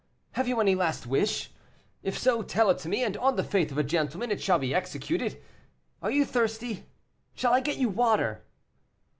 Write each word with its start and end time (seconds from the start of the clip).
Have 0.31 0.47
you 0.47 0.59
any 0.59 0.73
last 0.73 1.05
wish? 1.05 1.51
If 2.01 2.17
so, 2.17 2.41
tell 2.41 2.71
it 2.71 2.79
to 2.79 2.89
me; 2.89 3.03
and, 3.03 3.15
on 3.17 3.35
the 3.35 3.43
faith 3.43 3.71
of 3.71 3.77
a 3.77 3.83
gentleman, 3.83 4.31
it 4.31 4.41
shall 4.41 4.57
be 4.57 4.73
executed. 4.73 5.39
Are 6.01 6.09
you 6.09 6.25
thirsty? 6.25 6.87
Shall 7.35 7.53
I 7.53 7.59
get 7.59 7.77
you 7.77 7.89
water?" 7.89 8.41